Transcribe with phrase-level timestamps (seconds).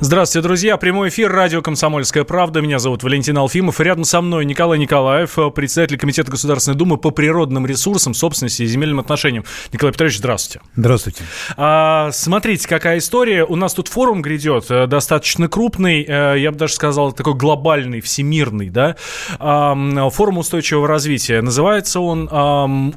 [0.00, 0.76] Здравствуйте, друзья.
[0.76, 2.60] Прямой эфир радио «Комсомольская правда».
[2.60, 3.80] Меня зовут Валентин Алфимов.
[3.80, 8.66] И рядом со мной Николай Николаев, председатель Комитета Государственной Думы по природным ресурсам, собственности и
[8.66, 9.44] земельным отношениям.
[9.72, 10.64] Николай Петрович, здравствуйте.
[10.76, 11.24] Здравствуйте.
[11.56, 13.44] А, смотрите, какая история.
[13.44, 18.00] У нас тут форум грядет, э, достаточно крупный, э, я бы даже сказал, такой глобальный,
[18.00, 18.94] всемирный, да,
[19.40, 21.42] форум устойчивого развития.
[21.42, 22.28] Называется он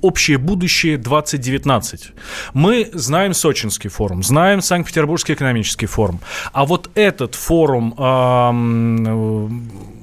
[0.02, 2.14] «Общее будущее 2019».
[2.54, 6.20] Мы знаем Сочинский форум, знаем Санкт-Петербургский экономический форум.
[6.54, 7.94] А вот этот форум,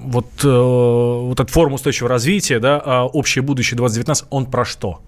[0.09, 5.01] вот, э, вот этот форум устойчивого развития, да, а, общее будущее 2019, он про что?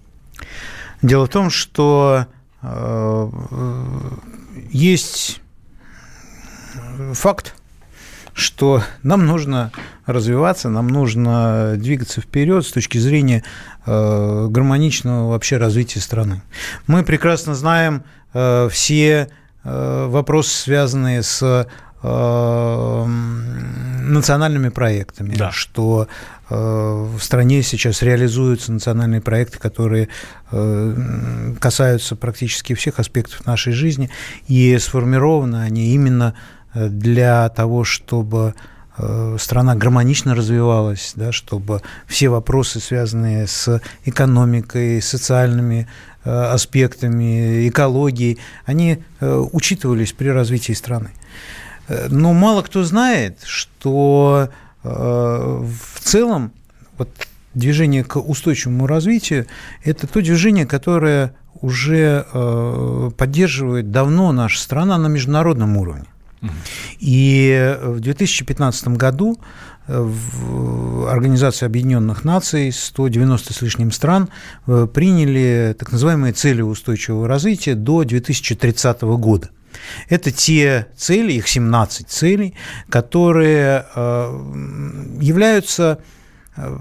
[1.01, 2.27] Дело в том, что
[2.61, 3.29] э,
[4.69, 5.41] есть
[7.13, 7.55] факт,
[8.33, 9.71] что нам нужно
[10.05, 13.43] развиваться, нам нужно двигаться вперед с точки зрения
[13.85, 16.43] э, гармоничного вообще развития страны.
[16.85, 21.67] Мы прекрасно знаем э, все Э, вопросы, связанные с
[22.03, 25.51] э, национальными проектами, да.
[25.51, 26.07] что
[26.49, 30.09] э, в стране сейчас реализуются национальные проекты, которые
[31.59, 34.09] касаются практически всех аспектов нашей жизни,
[34.47, 36.33] и сформированы они именно
[36.73, 38.53] для того, чтобы
[39.39, 45.87] страна гармонично развивалась, да, чтобы все вопросы, связанные с экономикой, социальными
[46.23, 51.09] Э, аспектами экологии, они э, учитывались при развитии страны.
[51.87, 54.49] Э, но мало кто знает, что
[54.83, 56.51] в целом
[56.97, 57.09] вот,
[57.53, 59.45] движение к устойчивому развитию–
[59.83, 62.25] это то движение, которое уже
[63.15, 66.05] поддерживает давно наша страна на международном уровне.
[66.99, 69.39] И в 2015 году
[69.87, 74.29] в Организации Объединенных Наций 190 с лишним стран
[74.67, 79.49] э, приняли так называемые цели устойчивого развития до 2030 года.
[80.07, 82.55] Это те цели, их 17 целей,
[82.89, 85.99] которые э, являются
[86.55, 86.77] э,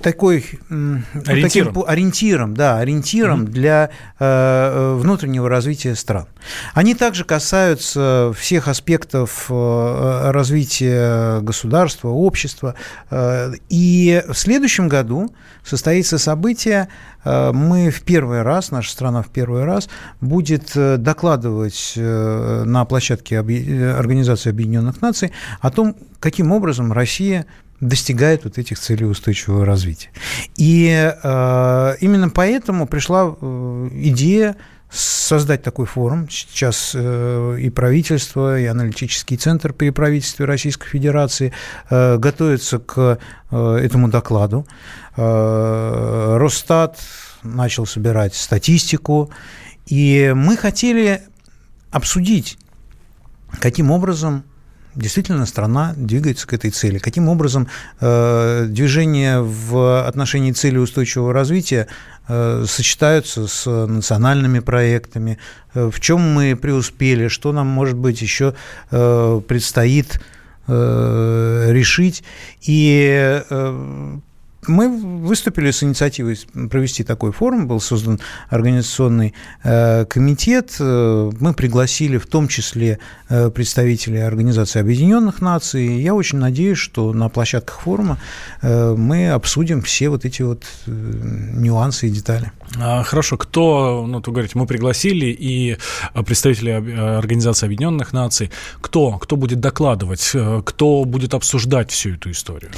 [0.00, 3.52] такой ориентиром, таким, ориентиром, да, ориентиром угу.
[3.52, 6.26] для э, внутреннего развития стран.
[6.74, 12.74] Они также касаются всех аспектов э, развития государства, общества.
[13.10, 15.32] Э, и в следующем году
[15.64, 16.88] состоится событие,
[17.24, 19.88] э, мы в первый раз, наша страна в первый раз
[20.20, 27.46] будет э, докладывать э, на площадке Организации Объединенных Наций о том, каким образом Россия
[27.80, 30.10] достигает вот этих целей устойчивого развития.
[30.56, 34.56] И э, именно поэтому пришла э, идея
[34.90, 36.28] создать такой форум.
[36.30, 41.52] Сейчас э, и правительство, и аналитический центр при правительстве Российской Федерации
[41.90, 43.18] э, готовятся к
[43.50, 44.66] э, этому докладу.
[45.16, 46.98] Э, Росстат
[47.42, 49.30] начал собирать статистику,
[49.86, 51.22] и мы хотели
[51.90, 52.58] обсудить,
[53.60, 54.44] каким образом
[54.94, 56.98] действительно страна двигается к этой цели.
[56.98, 57.68] Каким образом
[58.00, 61.86] э, движения в отношении цели устойчивого развития
[62.28, 65.38] э, сочетаются с национальными проектами,
[65.74, 68.54] э, в чем мы преуспели, что нам, может быть, еще
[68.90, 70.20] э, предстоит
[70.66, 72.24] э, решить.
[72.62, 74.18] И э,
[74.68, 76.38] мы выступили с инициативой
[76.70, 79.34] провести такой форум, был создан организационный
[79.64, 86.00] э, комитет, э, мы пригласили в том числе э, представителей Организации Объединенных Наций.
[86.00, 88.18] Я очень надеюсь, что на площадках форума
[88.62, 92.52] мы обсудим все вот эти вот нюансы и детали.
[92.78, 95.76] А, хорошо, кто, ну, вы говорите, мы пригласили и
[96.26, 98.50] представители Организации Объединенных Наций.
[98.80, 99.12] Кто?
[99.18, 100.32] Кто будет докладывать?
[100.64, 102.70] Кто будет обсуждать всю эту историю?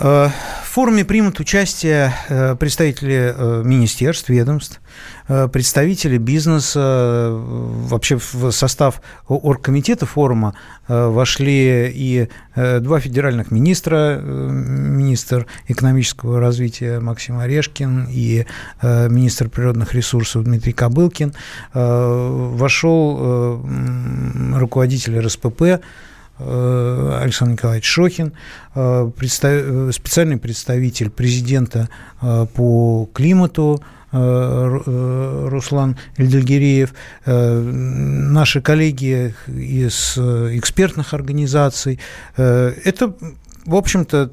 [0.00, 0.28] Э,
[0.62, 4.80] в форуме примут участие э, представители э, министерств, ведомств,
[5.52, 7.30] представители бизнеса.
[7.32, 10.56] Вообще в состав оргкомитета форума
[10.88, 18.44] вошли и два федеральных министра, министр экономического развития Максим Орешкин и
[18.82, 21.32] министр природных ресурсов Дмитрий Кобылкин.
[21.74, 23.62] Вошел
[24.56, 25.80] руководитель РСПП
[26.40, 28.32] Александр Николаевич Шохин,
[28.72, 31.88] специальный представитель президента
[32.20, 33.82] по климату
[34.12, 36.92] Руслан Эльдельгиреев,
[37.26, 42.00] наши коллеги из экспертных организаций.
[42.36, 43.14] Это
[43.64, 44.30] в общем-то,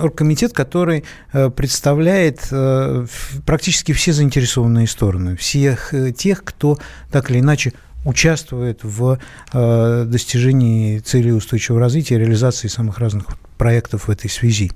[0.00, 3.06] оргкомитет, который э, представляет э,
[3.44, 6.78] практически все заинтересованные стороны, всех э, тех, кто
[7.10, 9.18] так или иначе участвует в
[9.52, 13.26] достижении целей устойчивого развития, реализации самых разных
[13.58, 14.72] проектов в этой связи.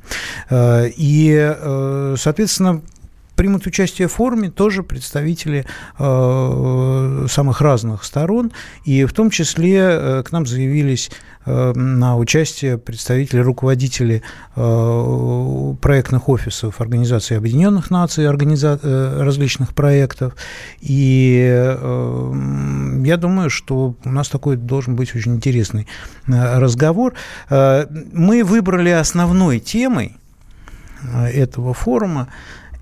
[0.51, 1.55] И,
[2.19, 2.83] соответственно,
[3.37, 5.67] примут участие в форуме тоже представители
[5.99, 8.53] э, самых разных сторон,
[8.85, 11.11] и в том числе э, к нам заявились
[11.45, 14.23] э, на участие представители, руководители
[14.57, 18.81] э, проектных офисов Организации Объединенных Наций, организа...
[18.83, 20.35] э, различных проектов,
[20.81, 25.87] и э, я думаю, что у нас такой должен быть очень интересный
[26.27, 27.15] э, разговор.
[27.51, 30.17] Э, мы выбрали основной темой
[31.03, 32.29] э, этого форума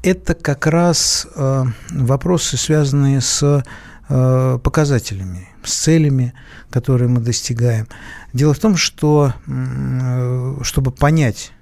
[0.05, 3.65] это как раз э, вопросы, связанные с
[4.09, 6.35] э, показателями, с целями,
[6.71, 7.89] которые мы достигаем.
[8.35, 11.53] Дело в том, что э, чтобы понять,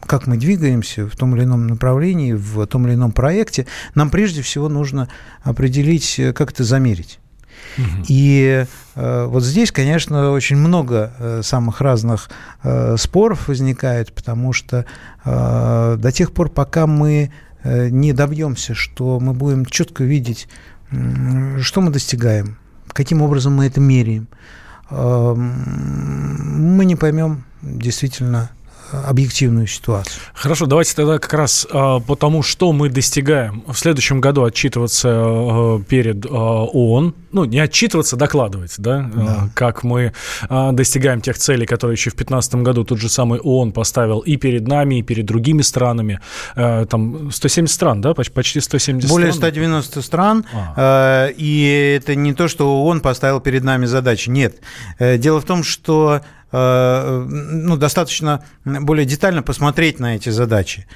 [0.00, 4.42] как мы двигаемся в том или ином направлении, в том или ином проекте, нам прежде
[4.42, 5.08] всего нужно
[5.42, 7.20] определить, как это замерить.
[8.08, 12.30] И э, вот здесь, конечно, очень много э, самых разных
[12.62, 14.86] э, споров возникает, потому что
[15.24, 17.32] до тех пор, пока мы
[17.64, 20.48] не добьемся, что мы будем четко видеть,
[20.90, 22.58] что мы достигаем,
[22.88, 24.28] каким образом мы это меряем,
[24.90, 28.50] мы не поймем действительно
[29.06, 30.20] объективную ситуацию.
[30.34, 35.08] Хорошо, давайте тогда как раз э, по тому, что мы достигаем в следующем году отчитываться
[35.08, 39.48] э, перед э, ООН, ну, не отчитываться, докладывать, да, да.
[39.54, 40.12] Как мы
[40.48, 44.68] достигаем тех целей, которые еще в 2015 году тот же самый ООН поставил и перед
[44.68, 46.20] нами, и перед другими странами.
[46.54, 49.50] Там 170 стран, да, почти 170 Более стран?
[49.50, 50.44] 190 стран,
[50.76, 51.28] а.
[51.36, 54.56] и это не то, что ООН поставил перед нами задачи, нет.
[54.98, 56.20] Э, дело в том, что
[56.54, 60.86] ну, достаточно более детально посмотреть на эти задачи.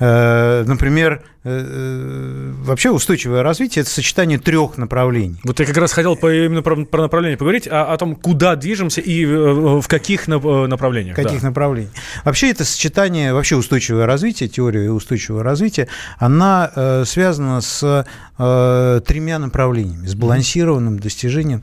[0.00, 5.36] Э, например, э, вообще устойчивое развитие– это сочетание трех направлений.
[5.44, 8.56] Вот я как раз хотел по, именно про, про направление поговорить, а о том, куда
[8.56, 11.16] движемся и в каких направлениях.
[11.16, 11.48] В каких да.
[11.48, 11.92] направлениях.
[12.24, 15.88] Вообще это сочетание, вообще устойчивое развитие, теория устойчивого развития,
[16.18, 21.62] она связана с тремя направлениями, сбалансированным достижением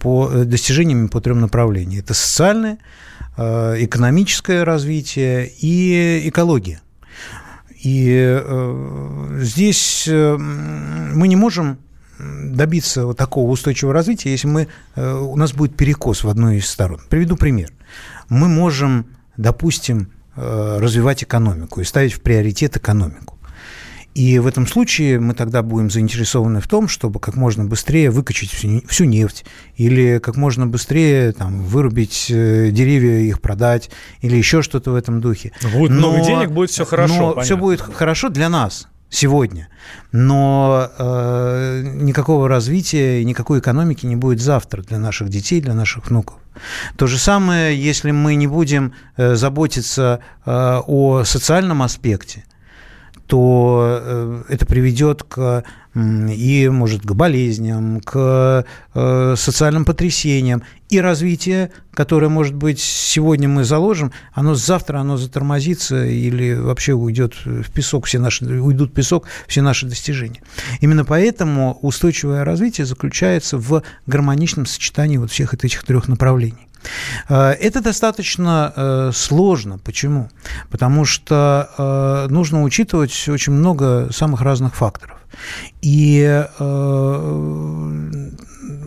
[0.00, 2.00] по, достижениями по трем направлениям.
[2.00, 2.78] Это социальное,
[3.36, 6.82] экономическое развитие и экология.
[7.82, 11.78] И э, здесь э, мы не можем
[12.18, 16.68] добиться вот такого устойчивого развития, если мы, э, у нас будет перекос в одной из
[16.68, 17.00] сторон.
[17.08, 17.72] Приведу пример.
[18.28, 19.06] Мы можем,
[19.36, 23.36] допустим, развивать экономику и ставить в приоритет экономику.
[24.14, 28.50] И в этом случае мы тогда будем заинтересованы в том, чтобы как можно быстрее выкачать
[28.50, 29.44] всю нефть
[29.76, 33.90] или как можно быстрее там, вырубить э, деревья, их продать
[34.20, 35.52] или еще что-то в этом духе.
[35.72, 37.14] Будет но, много денег, будет все хорошо.
[37.14, 37.42] Но понятно.
[37.42, 39.68] все будет хорошо для нас сегодня,
[40.12, 46.08] но э, никакого развития и никакой экономики не будет завтра для наших детей, для наших
[46.08, 46.38] внуков.
[46.96, 52.44] То же самое, если мы не будем э, заботиться э, о социальном аспекте,
[53.30, 55.62] то э, это приведет к
[55.94, 60.62] и, может, к болезням, к э, социальным потрясениям.
[60.88, 67.34] И развитие, которое, может быть, сегодня мы заложим, оно завтра оно затормозится или вообще уйдет
[67.44, 70.42] в песок, все наши, уйдут в песок все наши достижения.
[70.80, 76.69] Именно поэтому устойчивое развитие заключается в гармоничном сочетании вот всех этих трех направлений.
[77.28, 79.78] Э, это достаточно э, сложно.
[79.78, 80.30] Почему?
[80.70, 85.18] Потому что э, нужно учитывать очень много самых разных факторов.
[85.80, 86.44] И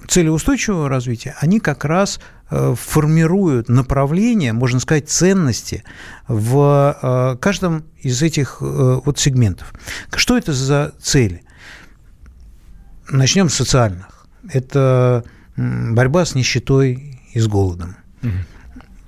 [0.08, 2.20] цели устойчивого развития, они как раз
[2.50, 5.84] формируют направление, можно сказать, ценности
[6.28, 9.74] в каждом из этих вот сегментов.
[10.14, 11.44] Что это за цели?
[13.10, 14.28] Начнем с социальных.
[14.52, 15.24] Это
[15.56, 17.98] борьба с нищетой и с голодом.
[18.22, 18.32] Угу.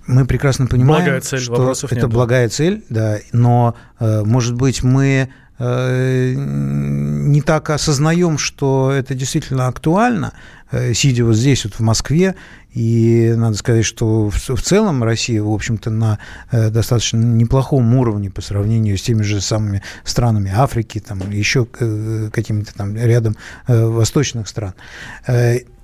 [0.07, 2.49] Мы прекрасно понимаем, благая цель, что это нет, благая да.
[2.53, 10.33] цель, да, но, э, может быть, мы э, не так осознаем, что это действительно актуально,
[10.69, 12.35] э, сидя вот здесь, вот в Москве,
[12.71, 16.19] и надо сказать, что в целом Россия, в общем-то, на
[16.51, 22.97] достаточно неплохом уровне по сравнению с теми же самыми странами Африки, там, еще какими-то там
[22.97, 24.73] рядом восточных стран.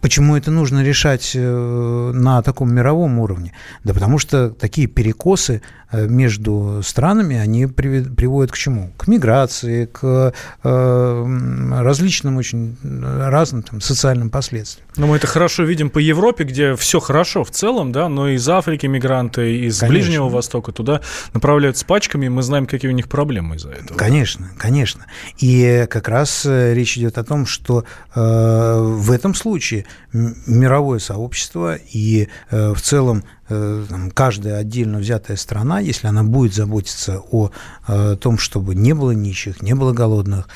[0.02, 3.54] Почему это нужно решать э, на таком мировом уровне?
[3.84, 8.92] Да потому что такие перекосы э, между странами, они приводят к чему?
[8.98, 14.88] К миграции, к э, различным очень разным там, социальным последствиям.
[14.98, 18.48] Но мы это хорошо видим по Европе, где все хорошо в целом, да, но из
[18.50, 19.88] Африки мигранты, из конечно.
[19.88, 21.02] Ближнего Востока туда
[21.34, 23.98] направляются пачками, и мы знаем, какие у них проблемы из-за этого.
[23.98, 25.06] Конечно, конечно.
[25.38, 32.28] И как раз речь идет о том, что э, в этом случае мировое сообщество и
[32.50, 37.52] э, в целом э, каждая отдельно взятая страна, если она будет заботиться о
[37.88, 40.50] э, том, чтобы не было нищих, не было голодных,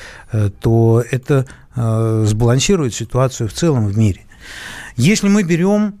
[0.60, 4.22] то это сбалансирует ситуацию в целом в мире.
[4.96, 5.98] Если мы берем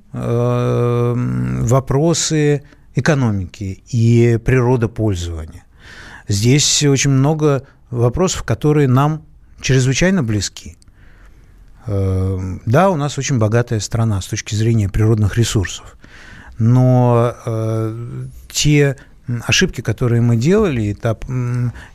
[1.68, 2.62] вопросы
[2.94, 5.64] экономики и природопользования,
[6.28, 9.22] здесь очень много вопросов, которые нам
[9.60, 10.76] чрезвычайно близки.
[11.86, 15.96] Эм, да, у нас очень богатая страна с точки зрения природных ресурсов,
[16.58, 18.96] но э, те
[19.46, 21.16] ошибки, которые мы делали, и, та,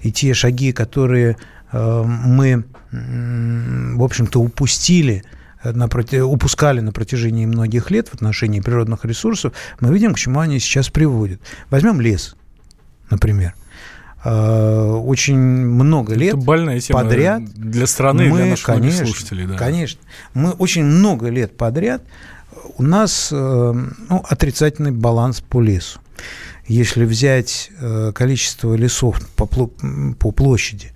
[0.01, 1.37] и те шаги, которые
[1.71, 5.23] э, мы, в общем-то, упустили,
[5.63, 10.89] упускали на протяжении многих лет в отношении природных ресурсов, мы видим, к чему они сейчас
[10.89, 11.41] приводят.
[11.69, 12.35] Возьмем лес,
[13.09, 13.53] например.
[14.23, 19.47] Э, очень много лет Это больная тема подряд для страны, мы, для наших конечно, слушателей.
[19.47, 19.55] Да.
[19.55, 19.99] Конечно.
[20.33, 22.03] Мы очень много лет подряд
[22.77, 25.99] у нас э, ну, отрицательный баланс по лесу.
[26.67, 30.91] Если взять э, количество лесов по, по площади,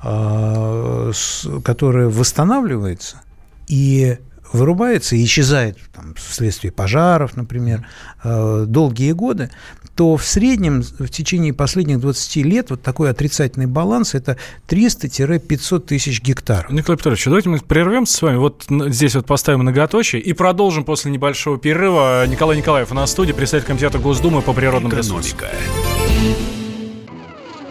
[0.00, 3.20] которое восстанавливается
[3.66, 4.18] и
[4.52, 7.86] вырубается и исчезает там, вследствие пожаров, например,
[8.24, 9.50] долгие годы,
[9.94, 14.36] то в среднем в течение последних 20 лет вот такой отрицательный баланс– это
[14.68, 16.70] 300-500 тысяч гектаров.
[16.70, 21.10] Николай Петрович, давайте мы прервемся с вами, вот здесь вот поставим многоточие и продолжим после
[21.10, 22.26] небольшого перерыва.
[22.26, 25.38] Николай Николаев у нас в студии, председатель комитета Госдумы по природным ресурсам.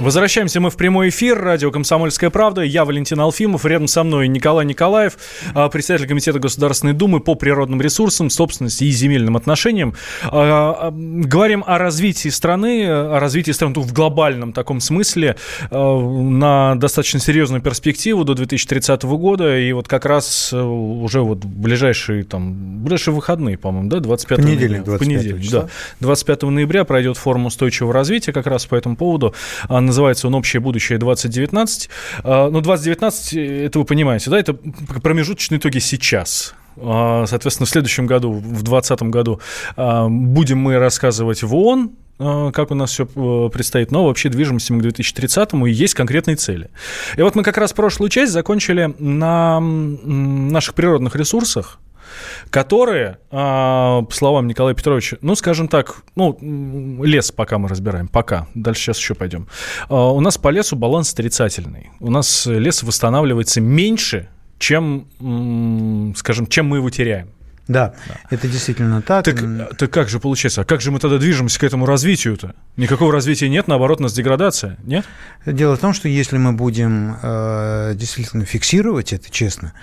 [0.00, 1.40] Возвращаемся мы в прямой эфир.
[1.40, 2.62] Радио «Комсомольская правда».
[2.62, 3.64] Я Валентин Алфимов.
[3.64, 5.18] Рядом со мной Николай Николаев,
[5.54, 9.94] а, председатель Комитета Государственной Думы по природным ресурсам, собственности и земельным отношениям.
[10.22, 15.36] А, а, говорим о развитии страны, о развитии страны в глобальном таком смысле
[15.70, 19.58] на достаточно серьезную перспективу до 2030 года.
[19.58, 24.60] И вот как раз э, уже вот ближайшие, там, ближайшие выходные, по-моему, да, 25 понедельник,
[24.60, 24.84] ноября.
[24.84, 25.68] 25 понедельник, да.
[26.00, 29.34] 25 ноября пройдет форум устойчивого развития как раз по этому поводу
[29.88, 31.88] называется он «Общее будущее 2019».
[32.24, 36.54] А, Но ну, 2019, это вы понимаете, да, это промежуточные итоги сейчас.
[36.76, 39.40] А, соответственно, в следующем году, в 2020 году,
[39.76, 44.72] а, будем мы рассказывать в ООН, как у нас все э, предстоит, но вообще движемся
[44.72, 46.68] мы к 2030-му, и есть конкретные цели.
[47.16, 51.78] И вот мы как раз прошлую часть закончили на наших природных ресурсах,
[52.50, 56.38] которые, а, по словам Николая Петровича, ну, скажем так, ну,
[57.02, 59.48] лес пока мы разбираем, пока, дальше сейчас еще пойдем.
[59.88, 61.90] А, у нас по лесу баланс отрицательный.
[62.00, 65.06] У нас лес восстанавливается меньше, чем,
[66.16, 67.30] скажем, чем мы его теряем.
[67.68, 69.26] Да, да, это действительно так.
[69.26, 70.62] Так, так как же получается?
[70.62, 72.54] А как же мы тогда движемся к этому развитию-то?
[72.76, 75.04] Никакого развития нет, наоборот, у нас деградация, нет?
[75.44, 79.74] Дело в том, что если мы будем э, действительно фиксировать это честно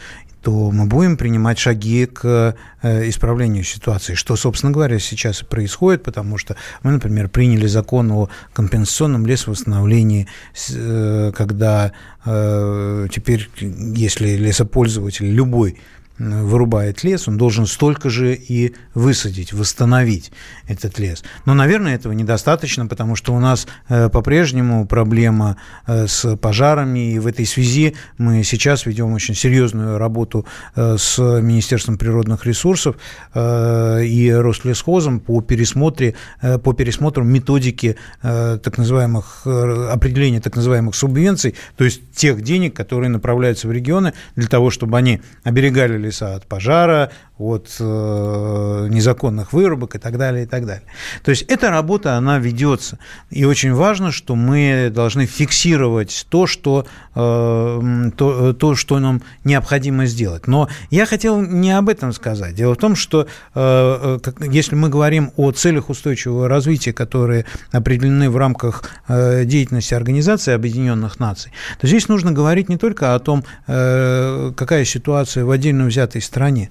[0.45, 6.03] то мы будем принимать шаги к э, исправлению ситуации, что, собственно говоря, сейчас и происходит,
[6.03, 10.27] потому что мы, например, приняли закон о компенсационном лесовосстановлении,
[10.69, 11.93] э, когда
[12.25, 15.79] э, теперь, если лесопользователь любой
[16.17, 20.31] вырубает лес, он должен столько же и высадить, восстановить
[20.67, 21.23] этот лес.
[21.45, 25.57] Но, наверное, этого недостаточно, потому что у нас э, по-прежнему проблема
[25.87, 30.45] э, с пожарами, и в этой связи мы сейчас ведем очень серьезную работу
[30.75, 32.95] э, с Министерством природных ресурсов
[33.35, 36.15] и Рослесхозом по, пересмотре,
[36.63, 43.67] по пересмотру методики так называемых, определения так называемых субвенций, то есть тех денег, которые направляются
[43.67, 49.99] в регионы для того, чтобы они оберегали леса от пожара, от э, незаконных вырубок и
[49.99, 50.85] так далее, и так далее.
[51.23, 52.97] То есть эта работа, она ведется.
[53.29, 60.05] И очень важно, что мы должны фиксировать то, что, э, то, то, что нам необходимо
[60.05, 60.47] сделать.
[60.47, 62.55] Но я хотел не об этом сказать.
[62.55, 68.29] Дело в том, что э, э если мы говорим о целях устойчивого развития, которые определены
[68.29, 73.43] в рамках э, деятельности Организации Объединенных Наций, то здесь нужно говорить не только о том,
[73.67, 76.69] э, какая ситуация в отдельно взятой стране,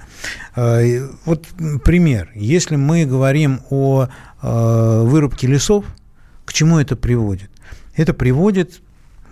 [0.56, 1.46] Э, вот
[1.84, 2.30] пример.
[2.34, 4.06] Если мы говорим о
[4.42, 5.84] э, вырубке лесов,
[6.44, 7.50] к чему это приводит?
[7.96, 8.80] Это приводит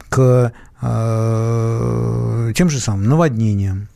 [0.08, 3.88] к э, тем же самым наводнениям,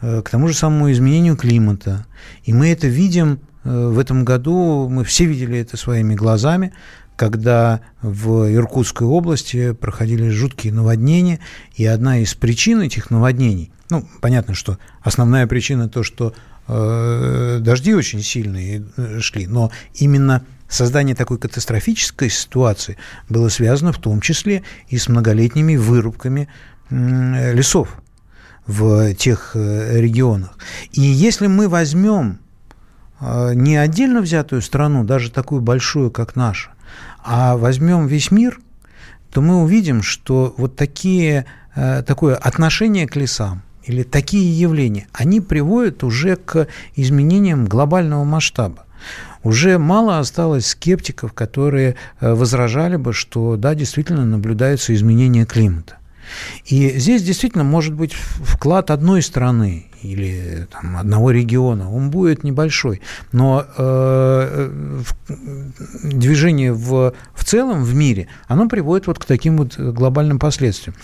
[0.00, 2.06] к тому же самому изменению климата.
[2.44, 6.72] И мы это видим в этом году, мы все видели это своими глазами,
[7.16, 11.40] когда в Иркутской области проходили жуткие наводнения,
[11.74, 16.34] и одна из причин этих наводнений, ну, понятно, что основная причина то, что
[16.68, 22.96] Э, дожди очень сильные э, шли, но именно создание такой катастрофической ситуации
[23.28, 26.48] было связано в том числе и с многолетними вырубками
[26.90, 27.88] лесов
[28.66, 30.58] в тех э, регионах.
[30.92, 32.40] И если мы возьмем
[33.18, 36.72] не отдельно взятую страну, даже такую большую, как наша,
[37.24, 38.60] а возьмем весь мир,
[39.30, 46.04] то мы увидим, что вот такие, такое отношение к лесам, или такие явления, они приводят
[46.04, 48.84] уже к изменениям глобального масштаба.
[49.42, 55.98] Уже мало осталось скептиков, которые э, возражали бы, что да, действительно наблюдаются изменения климата.
[56.64, 63.00] И здесь действительно может быть вклад одной страны или там, одного региона, он будет небольшой,
[63.30, 65.02] но э,
[66.02, 70.96] движение в, в целом в мире, оно приводит вот к таким вот глобальным последствиям.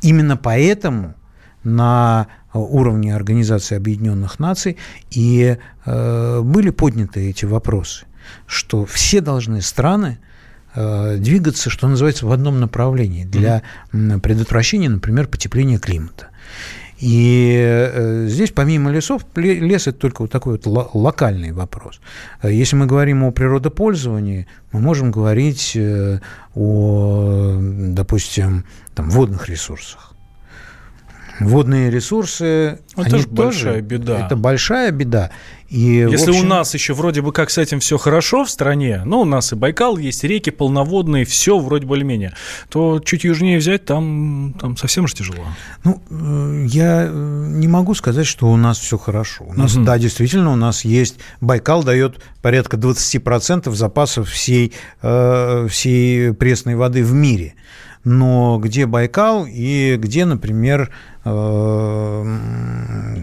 [0.00, 1.14] Именно поэтому
[1.64, 4.76] на уровне Организации Объединенных Наций,
[5.10, 8.06] и э, были подняты эти вопросы,
[8.46, 10.18] что все должны страны
[10.74, 13.62] э, двигаться, что называется, в одном направлении для
[13.92, 16.28] предотвращения, например, потепления климата.
[16.98, 22.00] И э, здесь помимо лесов, лес это только вот такой вот локальный вопрос.
[22.42, 25.78] Если мы говорим о природопользовании, мы можем говорить
[26.54, 30.09] о, допустим, там, водных ресурсах
[31.40, 32.78] водные ресурсы.
[32.96, 34.26] Это же большая беда.
[34.26, 35.30] Это большая беда.
[35.70, 36.46] И, Если общем...
[36.46, 39.52] у нас еще вроде бы как с этим все хорошо в стране, ну, у нас
[39.52, 42.34] и Байкал есть, реки полноводные, все вроде более-менее,
[42.68, 45.44] то чуть южнее взять, там, там совсем же тяжело.
[45.84, 49.44] Ну, э, я э, не могу сказать, что у нас все хорошо.
[49.44, 49.84] У нас, угу.
[49.84, 51.20] да, действительно, у нас есть...
[51.40, 54.72] Байкал дает порядка 20% запасов всей,
[55.02, 57.54] э, всей пресной воды в мире
[58.04, 60.90] но где Байкал и где, например,
[61.24, 61.28] э,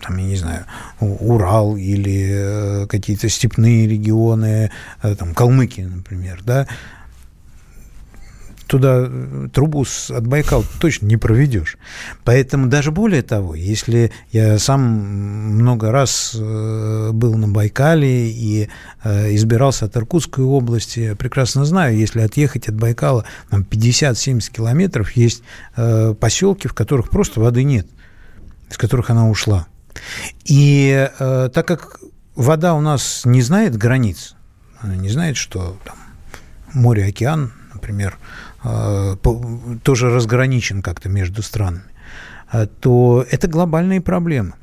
[0.02, 0.66] там, я не знаю,
[1.00, 6.68] Урал или э, какие-то степные регионы, э, там, Калмыкия, например, да,
[8.68, 11.78] туда э, трубу от Байкала точно не проведешь.
[12.24, 18.70] Поэтому даже более того, если я сам много раз э, был на Байкале и
[19.04, 25.44] э, избирался от Иркутской области, прекрасно знаю, если отъехать от Байкала там 50-70 километров, есть
[25.76, 27.88] поселки, в которых просто воды нет,
[28.70, 29.68] из которых она ушла.
[30.46, 32.00] И так как
[32.36, 34.36] вода у нас не знает границ,
[34.80, 35.96] она не знает, что там
[36.74, 38.18] море, океан, например,
[39.84, 41.84] тоже разграничен как-то между странами,
[42.52, 44.54] э, то это глобальные проблемы.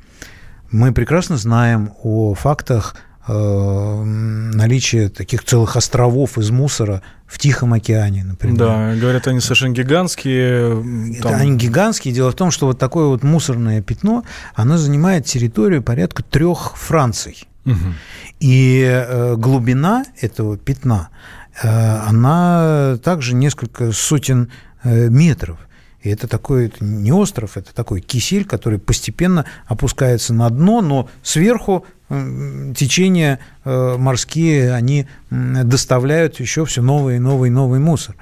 [0.71, 2.95] Мы прекрасно знаем о фактах
[3.27, 8.57] э, наличия таких целых островов из мусора в Тихом океане, например.
[8.57, 11.21] Да, говорят, они совершенно гигантские.
[11.21, 11.33] Там...
[11.33, 12.13] они гигантские.
[12.13, 17.47] Дело в том, что вот такое вот мусорное пятно, оно занимает территорию порядка трех Франций.
[17.65, 17.93] Угу.
[18.41, 21.09] И э, глубина этого пятна
[21.61, 24.51] она также несколько сотен
[24.83, 25.57] э, метров.
[26.01, 31.09] И это такой это не остров, это такой кисель, который постепенно опускается на дно, но
[31.23, 38.15] сверху течения э, морские, они доставляют еще все новый и новый и новый мусор.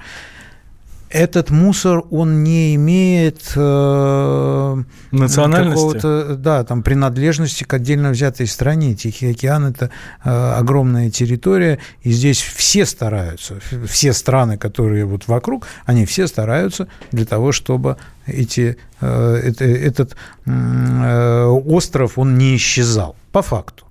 [1.14, 8.96] Этот мусор, он не имеет э, национальности, да, там принадлежности к отдельно взятой стране.
[8.96, 9.90] Тихий океан это
[10.24, 16.88] э, огромная территория, и здесь все стараются, все страны, которые вот вокруг, они все стараются
[17.12, 17.96] для того, чтобы
[18.26, 23.84] эти, э, это, этот э, остров он не исчезал по факту.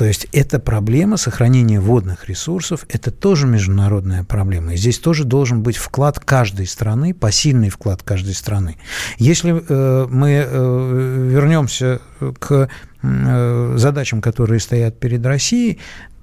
[0.00, 4.72] То есть эта проблема сохранения водных ресурсов– это тоже международная проблема.
[4.72, 8.78] И здесь тоже должен быть вклад каждой страны, посильный вклад каждой страны.
[9.18, 12.00] Если э, мы э, вернемся
[12.38, 12.70] к
[13.02, 15.78] э, задачам, которые стоят перед Россией,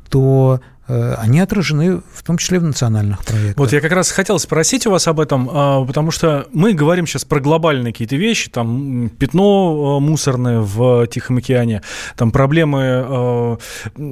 [0.10, 3.58] то Э, они отражены в том числе в национальных проектах.
[3.58, 7.06] Вот я как раз хотел спросить у вас об этом, а, потому что мы говорим
[7.06, 11.82] сейчас про глобальные какие-то вещи, там пятно э, мусорное в Тихом океане,
[12.16, 13.58] там проблемы э,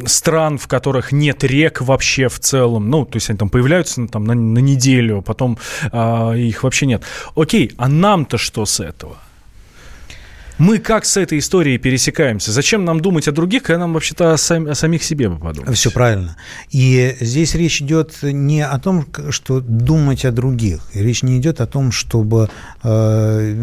[0.05, 4.25] стран, в которых нет рек вообще в целом, ну, то есть они там появляются там,
[4.25, 5.57] на, на неделю, потом
[5.91, 7.03] а, их вообще нет.
[7.35, 9.15] Окей, а нам-то что с этого?
[10.57, 12.53] Мы как с этой историей пересекаемся?
[12.53, 15.75] Зачем нам думать о других, когда нам вообще-то о, сам, о самих себе подумать?
[15.75, 16.37] Все правильно.
[16.71, 20.79] И здесь речь идет не о том, что думать о других.
[20.93, 22.49] Речь не идет о том, чтобы,
[22.83, 23.53] э,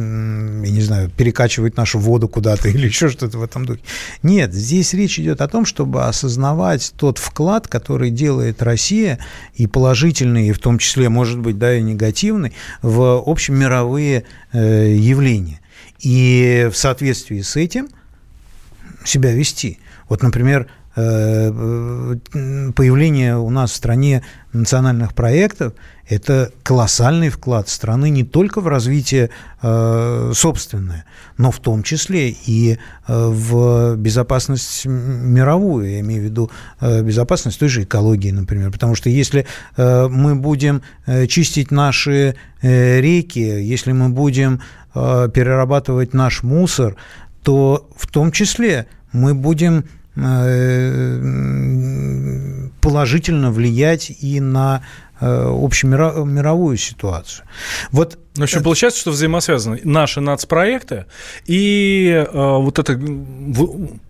[0.64, 3.80] я не знаю, перекачивать нашу воду куда-то или еще что-то в этом духе.
[4.22, 9.18] Нет, здесь речь идет о том, чтобы осознавать тот вклад, который делает Россия,
[9.54, 12.52] и положительный, и в том числе, может быть, да, и негативный,
[12.82, 15.61] в общемировые э, явления
[16.02, 17.88] и в соответствии с этим
[19.04, 19.78] себя вести.
[20.08, 21.50] Вот, например, э,
[22.74, 25.72] появление у нас в стране национальных проектов–
[26.08, 29.30] это колоссальный вклад страны не только в развитие
[29.62, 31.06] э, собственное,
[31.38, 37.68] но в том числе и э, в безопасность мировую, я имею в виду безопасность той
[37.68, 38.70] же экологии, например.
[38.72, 40.82] Потому что если мы будем
[41.28, 46.96] чистить наши реки, если мы будем Э, перерабатывать наш мусор,
[47.42, 49.84] то в том числе мы будем
[50.16, 51.18] э,
[52.80, 54.82] положительно влиять и на
[55.20, 57.46] э, общемировую ситуацию.
[57.90, 61.04] Вот в общем, получается, что взаимосвязаны наши нацпроекты
[61.44, 62.98] и э, вот, это,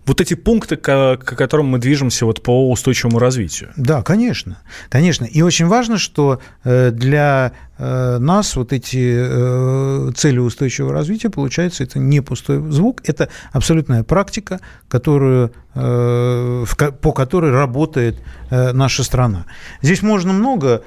[0.05, 3.71] вот эти пункты, к, к которым мы движемся вот по устойчивому развитию.
[3.77, 4.57] Да, конечно,
[4.89, 5.25] конечно.
[5.25, 11.83] И очень важно, что э, для э, нас вот эти э, цели устойчивого развития, получается,
[11.83, 19.45] это не пустой звук, это абсолютная практика, которую, по которой работает наша страна.
[19.81, 20.83] Здесь можно много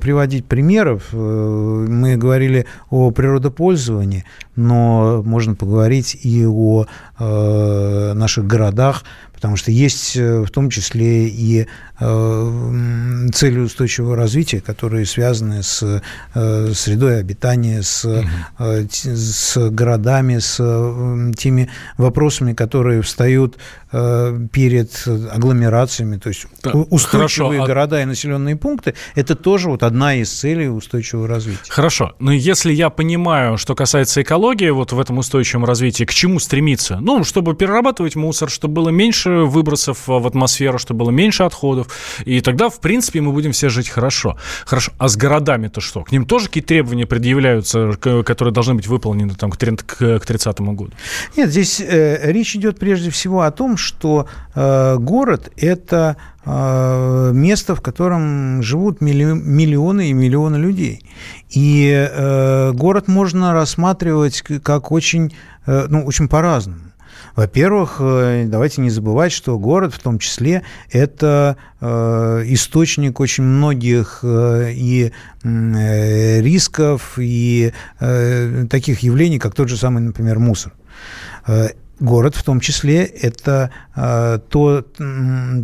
[0.00, 1.08] приводить примеров.
[1.12, 4.24] Э, мы говорили о природопользовании,
[4.56, 6.86] но можно поговорить и о
[7.18, 9.04] э, наших городах,
[9.36, 11.68] потому что есть в том числе и
[11.98, 16.02] цели устойчивого развития, которые связаны с
[16.34, 18.26] средой обитания, с, угу.
[18.58, 20.56] с городами, с
[21.36, 23.56] теми вопросами, которые встают
[23.90, 27.50] перед агломерациями, то есть да, устойчивые хорошо.
[27.62, 31.70] А города и населенные пункты– это тоже вот одна из целей устойчивого развития.
[31.70, 36.40] Хорошо, но если я понимаю, что касается экологии, вот в этом устойчивом развитии, к чему
[36.40, 36.98] стремиться?
[37.00, 38.88] Ну, чтобы перерабатывать мусор, чтобы было
[39.26, 41.88] меньше выбросов в атмосферу, чтобы было меньше отходов,
[42.24, 44.36] и тогда, в принципе, мы будем все жить хорошо.
[44.64, 46.02] Хорошо, а с городами-то что?
[46.02, 50.92] К ним тоже какие-то требования предъявляются, которые должны быть выполнены там, к 30 году?
[51.36, 56.16] Нет, здесь э, речь идет прежде всего о том, что э, город– это
[56.48, 61.04] Э, место, в котором живут миллионы и миллионы людей.
[61.50, 65.34] И э, город можно рассматривать как очень,
[65.66, 66.85] э, ну, очень по-разному.
[67.36, 75.12] Во-первых, давайте не забывать, что город в том числе это источник очень многих и
[75.44, 77.72] рисков, и
[78.70, 80.72] таких явлений, как тот же самый, например, мусор
[82.00, 84.86] город в том числе это э, то,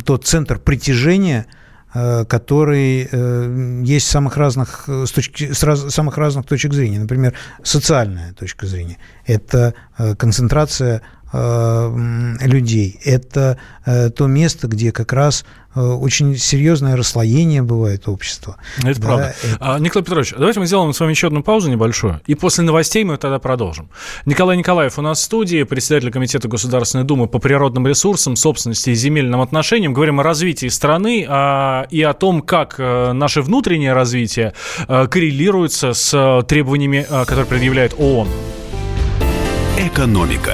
[0.05, 1.45] тот центр притяжения,
[1.93, 6.99] э, который э, есть самых разных, с точки, с раз, самых разных точек зрения.
[6.99, 7.33] Например,
[7.63, 8.97] социальная точка зрения.
[9.25, 9.73] Это
[10.17, 11.01] концентрация
[11.33, 12.99] людей.
[13.03, 15.43] Это то место, где как раз
[15.75, 18.57] Э, очень серьезное расслоение бывает общества.
[18.83, 19.35] Это да, правда.
[19.43, 19.57] Это...
[19.59, 23.03] А, Николай Петрович, давайте мы сделаем с вами еще одну паузу небольшую, и после новостей
[23.03, 23.89] мы тогда продолжим.
[24.25, 28.93] Николай Николаев у нас в студии, председатель Комитета Государственной Думы по природным ресурсам, собственности и
[28.93, 29.93] земельным отношениям.
[29.93, 34.53] Говорим о развитии страны а, и о том, как наше внутреннее развитие
[34.87, 38.27] а, коррелируется с требованиями, а, которые предъявляет ООН.
[39.79, 40.53] Экономика.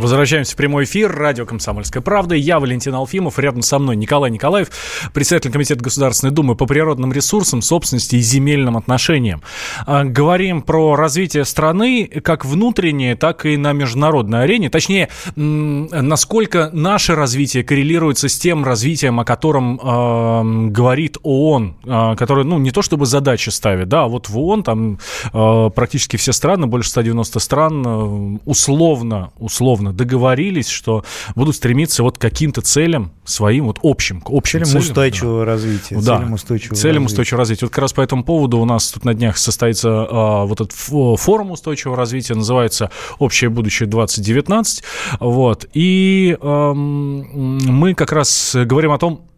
[0.00, 1.14] Возвращаемся в прямой эфир.
[1.14, 2.34] Радио «Комсомольская правда».
[2.34, 3.38] Я Валентин Алфимов.
[3.38, 4.70] Рядом со мной Николай Николаев,
[5.12, 9.42] председатель Комитета Государственной Думы по природным ресурсам, собственности и земельным отношениям.
[9.86, 14.70] А, говорим про развитие страны как внутреннее, так и на международной арене.
[14.70, 22.44] Точнее, насколько наше развитие коррелируется с тем развитием, о котором э, говорит ООН, э, который,
[22.44, 24.98] ну, не то чтобы задачи ставит, да, а вот в ООН там
[25.30, 32.18] э, практически все страны, больше 190 стран, условно, условно условно договорились, что будут стремиться вот
[32.18, 34.66] к каким-то целям своим, вот общим, к общим целям.
[34.66, 35.52] Целям устойчивого да.
[35.52, 35.94] развития.
[35.96, 37.06] Да, целям устойчивого, целям развития.
[37.06, 37.66] устойчивого развития.
[37.66, 40.72] Вот как раз по этому поводу у нас тут на днях состоится а, вот этот
[40.72, 44.82] форум устойчивого развития, называется «Общее будущее 2019».
[45.20, 45.66] Вот.
[45.72, 49.29] И а, мы как раз говорим о том,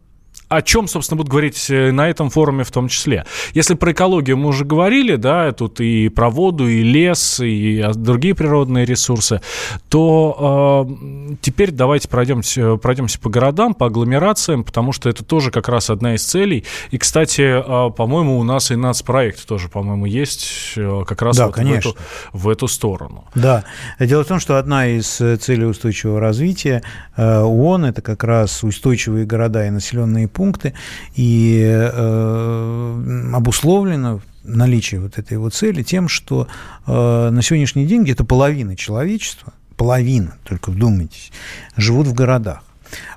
[0.55, 3.25] о чем, собственно, будут говорить э, на этом форуме в том числе.
[3.53, 8.35] Если про экологию мы уже говорили, да, тут и про воду, и лес, и другие
[8.35, 9.41] природные ресурсы,
[9.89, 15.69] то э, теперь давайте пройдемся, пройдемся по городам, по агломерациям, потому что это тоже как
[15.69, 16.65] раз одна из целей.
[16.91, 21.47] И, кстати, э, по-моему, у нас и нацпроект тоже, по-моему, есть э, как раз да,
[21.47, 21.95] вот в, эту,
[22.33, 23.25] в эту сторону.
[23.35, 23.63] Да.
[23.99, 26.83] Дело в том, что одна из э, целей устойчивого развития
[27.15, 30.73] э, ООН– это как раз устойчивые города и населенные пункты, пункты,
[31.15, 36.49] и э, обусловлено наличие вот этой вот цели тем, что
[36.85, 41.31] э, на сегодняшний день где-то половина человечества, половина, только вдумайтесь,
[41.77, 42.61] живут в городах.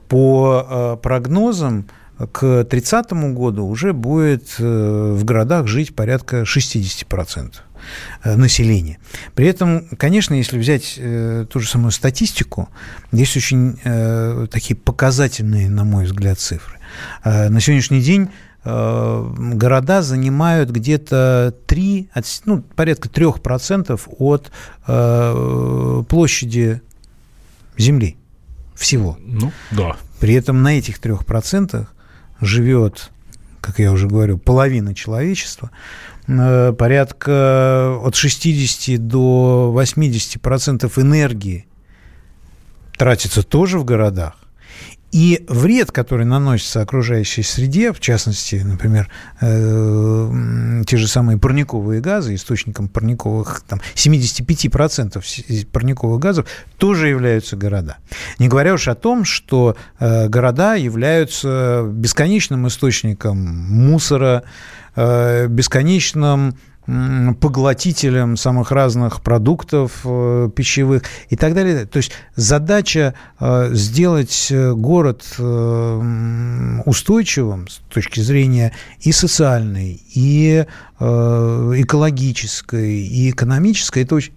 [0.08, 1.86] По э, прогнозам,
[2.32, 7.54] к 30 году уже будет э, в городах жить порядка 60%
[8.24, 8.98] э, населения.
[9.34, 12.68] При этом, конечно, если взять э, ту же самую статистику,
[13.12, 16.78] есть очень э, такие показательные, на мой взгляд, цифры.
[17.24, 18.30] Э, на сегодняшний день
[18.64, 22.10] э, города занимают где-то 3,
[22.44, 24.50] ну, порядка 3% от
[24.86, 26.82] э, площади
[27.76, 28.16] земли
[28.74, 29.18] всего.
[29.20, 29.96] Ну, да.
[30.20, 31.86] При этом на этих 3%
[32.40, 33.10] живет,
[33.60, 35.70] как я уже говорю, половина человечества,
[36.26, 41.66] порядка от 60 до 80% энергии
[42.96, 44.45] тратится тоже в городах.
[45.12, 49.08] И вред, который наносится окружающей среде, в частности, например,
[49.40, 57.98] э, те же самые парниковые газы, источником парниковых, там, 75% парниковых газов тоже являются города.
[58.38, 64.42] Не говоря уж о том, что э, города являются бесконечным источником мусора,
[64.96, 71.86] э, бесконечным поглотителем самых разных продуктов э, пищевых и так далее.
[71.86, 75.24] То есть задача э, сделать э, город
[76.86, 80.64] устойчивым с точки зрения и социальной, и
[80.98, 84.32] экологической, и экономической, это очень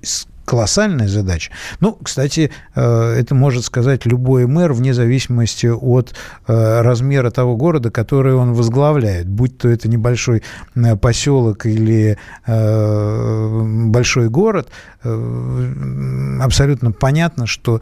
[0.50, 1.52] колоссальная задача.
[1.80, 6.16] Ну, кстати, э, это может сказать любой мэр вне зависимости от
[6.48, 10.42] э, размера того города, который он возглавляет, будь то это небольшой
[10.76, 14.70] э, поселок или большой город,
[15.04, 17.82] абсолютно понятно, что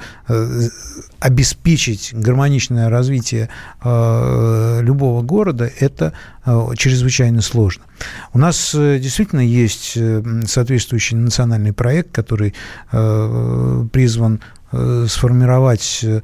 [1.19, 3.49] обеспечить гармоничное развитие
[3.83, 6.13] любого города– это
[6.77, 7.83] чрезвычайно сложно.
[8.33, 9.97] У нас действительно есть
[10.47, 12.53] соответствующий национальный проект, который
[12.91, 16.21] Э, призван э, сформировать э,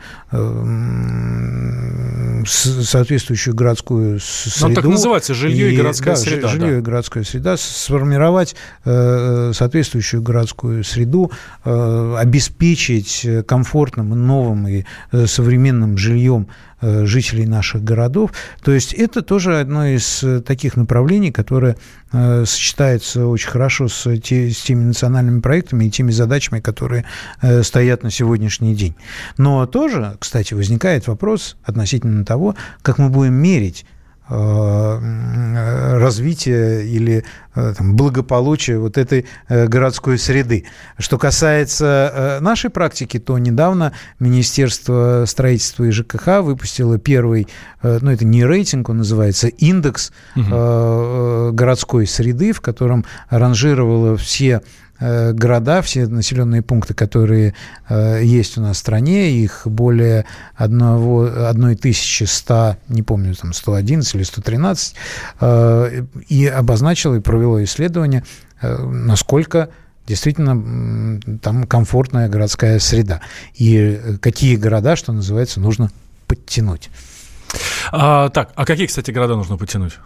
[2.46, 4.70] соответствующую городскую среду.
[4.70, 6.48] Ну, так называется жилье и, и городская да, среда.
[6.48, 6.78] Жилье да.
[6.78, 7.58] и городская среда.
[7.58, 11.32] Сформировать соответствующую городскую среду,
[11.64, 14.84] обеспечить комфортным, новым и
[15.26, 16.73] современным жильем Э,
[17.06, 18.32] жителей наших городов.
[18.62, 21.78] То есть это тоже одно из э, таких направлений, которое
[22.12, 27.06] э, сочетается очень хорошо с, те, с теми национальными проектами и теми задачами, которые
[27.62, 28.96] стоят на сегодняшний день.
[29.38, 33.93] Но тоже, кстати, возникает вопрос относительно того, как мы будем мерить Э,
[36.00, 37.24] развития или
[37.56, 40.66] э, там, благополучия вот этой э, городской среды.
[40.98, 47.48] Что касается нашей практики, то недавно Министерство строительства и ЖКХ выпустило первый,
[47.82, 51.52] ну это не рейтинг, он называется, индекс угу.
[51.52, 54.62] городской среды, в котором ранжировало все
[55.04, 57.54] города, все населенные пункты, которые
[57.90, 64.96] есть у нас в стране, их более одного, 1100, не помню, там 111 или 113,
[66.30, 68.24] и обозначило и провело исследование,
[68.62, 69.70] насколько
[70.08, 73.22] действительно там комфортная городская среда.
[73.56, 75.92] И какие города, что называется, нужно
[76.28, 76.90] подтянуть.
[77.92, 80.00] А, так, а какие, кстати, города нужно подтянуть?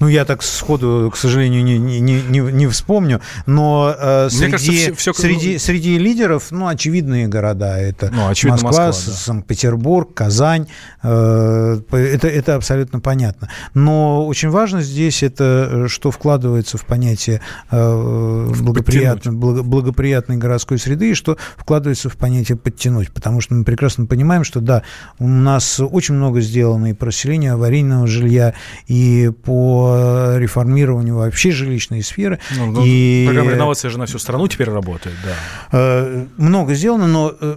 [0.00, 4.72] Ну, я так сходу, к сожалению, не, не, не, не вспомню, но э, среди, кажется,
[4.72, 5.12] все, все...
[5.12, 7.78] Среди, среди лидеров, ну, очевидные города.
[7.78, 9.18] Это ну, очевидно, Москва, Москва да.
[9.18, 10.68] Санкт-Петербург, Казань.
[11.02, 13.48] Э, это, это абсолютно понятно.
[13.74, 21.14] Но очень важно здесь это, что вкладывается в понятие э, благоприятной, благоприятной городской среды и
[21.14, 23.12] что вкладывается в понятие подтянуть.
[23.12, 24.82] Потому что мы прекрасно понимаем, что, да,
[25.18, 28.54] у нас очень много сделано и по расселению аварийного жилья,
[28.86, 32.38] и по реформированию вообще жилищной сферы.
[32.56, 33.24] Ну, ну, и...
[33.26, 35.34] Программа реновации же на всю страну теперь работает, да.
[35.72, 37.56] Э, много сделано, но э,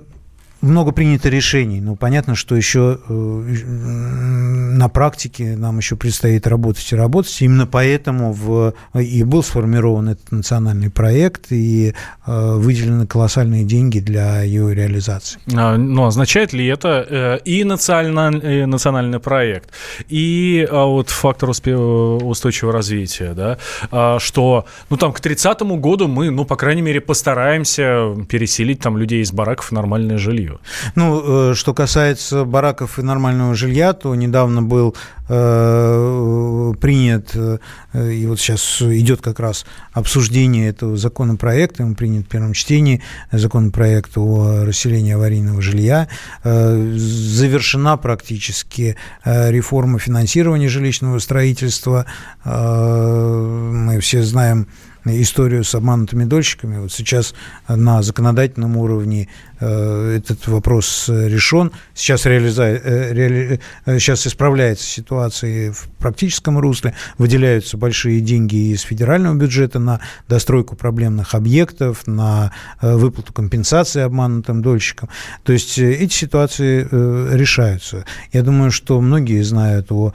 [0.66, 1.80] много принято решений.
[1.82, 7.42] Ну, понятно, что еще э, на практике нам еще предстоит работать и работать.
[7.42, 11.94] Именно поэтому в, и был сформирован этот национальный проект, и
[12.26, 15.40] э, выделены колоссальные деньги для его реализации.
[15.56, 19.70] А, ну, означает ли это э, и национальный, национальный проект,
[20.10, 23.58] и а, вот фактор устойчивого развития, да,
[23.92, 28.98] а, что, ну, там, к 30 году мы, ну, по крайней мере, постараемся переселить там
[28.98, 30.55] людей из бараков в нормальное жилье?
[30.96, 34.96] Ну, э, что касается бараков и нормального жилья, то недавно был
[35.28, 37.58] э, принят, э,
[37.94, 44.18] и вот сейчас идет как раз обсуждение этого законопроекта, он принят в первом чтении, законопроект
[44.18, 46.08] о расселении аварийного жилья,
[46.44, 52.06] завершена практически реформа финансирования жилищного строительства,
[52.44, 54.68] мы все знаем,
[55.06, 56.80] историю с обманутыми дольщиками.
[56.80, 57.34] Вот сейчас
[57.68, 59.28] на законодательном уровне
[59.66, 61.72] этот вопрос решен.
[61.94, 62.64] Сейчас, реализа...
[62.64, 63.60] Э, реали...
[63.86, 66.94] Э, сейчас исправляется ситуация в практическом русле.
[67.18, 72.52] Выделяются большие деньги из федерального бюджета на достройку проблемных объектов, на
[72.82, 75.10] выплату компенсации обманутым дольщикам.
[75.44, 76.88] То есть эти ситуации
[77.36, 78.06] решаются.
[78.32, 80.14] Я думаю, что многие знают о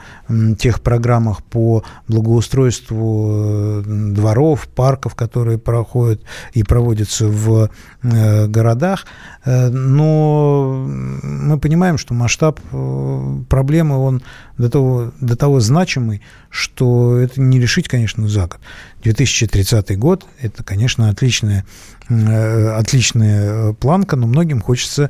[0.57, 6.21] тех программах по благоустройству дворов, парков, которые проходят
[6.53, 7.69] и проводятся в
[8.01, 9.05] городах.
[9.43, 14.21] Э, но мы понимаем, что масштаб э, проблемы, он
[14.57, 18.59] до того, до того значимый, что это не решить, конечно, за год.
[19.03, 21.65] 2030 год– это, конечно, отличная,
[22.09, 25.09] э, отличная планка, но многим хочется,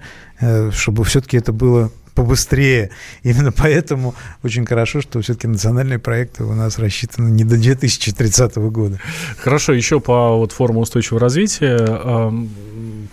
[0.71, 2.91] чтобы все-таки это было побыстрее.
[3.23, 8.99] Именно поэтому очень хорошо, что все-таки национальные проекты у нас рассчитаны не до 2030 года.
[9.37, 12.31] Хорошо, еще по вот форме устойчивого развития.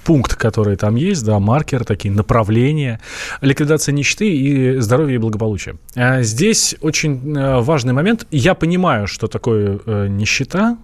[0.09, 2.99] Э, пункт, который там есть, да, маркер, такие направления,
[3.42, 5.77] ликвидация нищеты и здоровье и благополучие.
[5.94, 8.27] А здесь очень э, важный момент.
[8.31, 10.79] Я понимаю, что такое э, нищета,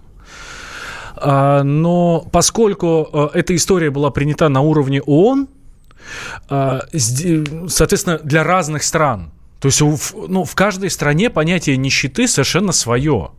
[1.17, 5.47] а, но поскольку э, эта история была принята на уровне ООН,
[6.49, 6.81] а,
[7.67, 9.31] соответственно, для разных стран.
[9.59, 13.31] То есть ну, в каждой стране понятие нищеты совершенно свое.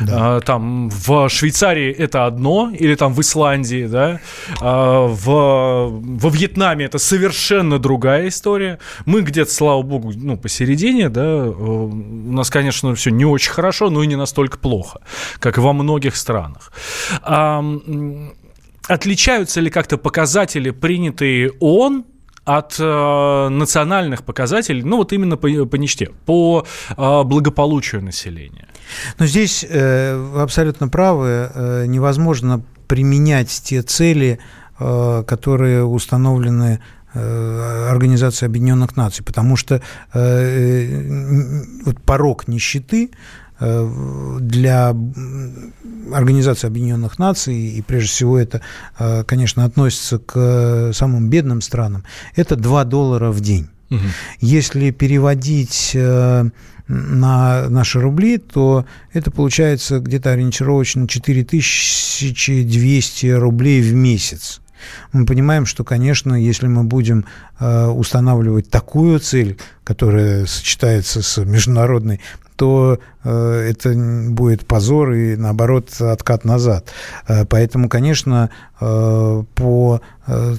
[0.00, 0.36] Да.
[0.36, 4.20] А, там в Швейцарии это одно, или там в Исландии, да,
[4.60, 8.78] а, в, во Вьетнаме это совершенно другая история.
[9.06, 13.90] Мы где-то, слава богу, ну, посередине, да, э, у нас, конечно, все не очень хорошо,
[13.90, 15.00] но и не настолько плохо,
[15.38, 16.72] как во многих странах.
[18.88, 22.04] Отличаются ли как-то показатели, принятые ООН,
[22.44, 28.68] от э, национальных показателей, ну вот именно по, по нищете, по э, благополучию населения.
[29.18, 34.38] Но здесь э, абсолютно правы, э, невозможно применять те цели,
[34.78, 36.80] э, которые установлены
[37.14, 39.80] э, Организацией Объединенных Наций, потому что э,
[40.14, 43.10] э вот порог нищеты
[44.40, 44.94] для
[46.12, 48.60] Организации Объединенных Наций, и прежде всего это,
[48.98, 53.68] э, конечно, относится к самым бедным странам, это 2 доллара в день.
[53.90, 54.00] Угу.
[54.40, 56.44] Если переводить э,
[56.88, 64.60] на наши рубли, то это получается где-то ориентировочно 4200 рублей в месяц.
[65.12, 67.24] Мы понимаем, что, конечно, если мы будем
[67.60, 72.18] устанавливать такую цель, которая сочетается с международной
[72.62, 73.92] то э, это
[74.30, 76.92] будет позор и, наоборот, откат назад.
[77.26, 80.00] Э, поэтому, конечно, э, по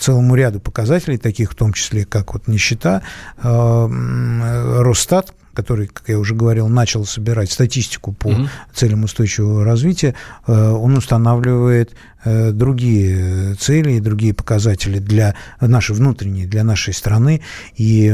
[0.02, 3.02] целому ряду показателей, таких в том числе, как вот нищета,
[3.42, 8.48] Росстат который, как я уже говорил, начал собирать статистику по угу.
[8.74, 10.16] целям устойчивого развития,
[10.48, 11.96] он устанавливает
[12.26, 17.42] другие цели и другие показатели для нашей внутренней, для нашей страны.
[17.76, 18.10] И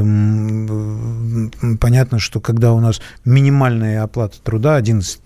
[1.80, 5.22] понятно, что когда у нас минимальная оплата труда 11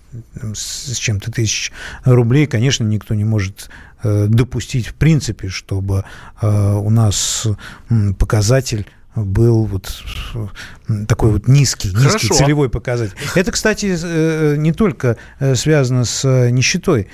[0.54, 1.72] с чем-то тысяч
[2.04, 3.68] рублей, конечно, никто не может
[4.02, 6.04] э, допустить в принципе, чтобы
[6.40, 7.46] э, у нас
[8.18, 10.02] показатель был вот
[11.08, 13.14] такой вот низкий, низкий целевой показатель.
[13.34, 15.16] Это, кстати, э, не только
[15.54, 17.08] связано с нищетой.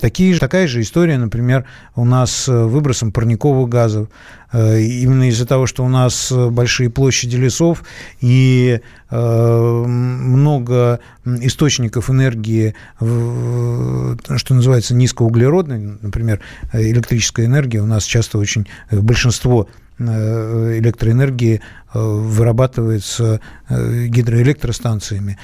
[0.00, 4.08] Такие, такая же история, например, у нас с выбросом парниковых газов.
[4.52, 7.84] Э, именно из-за того, что у нас большие площади лесов
[8.20, 8.80] и
[9.10, 16.40] э, много источников энергии, что называется низкоуглеродной, например,
[16.72, 21.60] электрическая энергия, у нас часто очень большинство э, электроэнергии
[21.92, 23.40] вырабатывается
[23.70, 25.38] гидроэлектростанциями.